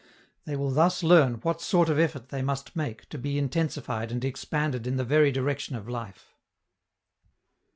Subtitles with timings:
[0.45, 4.25] They will thus learn what sort of effort they must make to be intensified and
[4.25, 6.33] expanded in the very direction of life.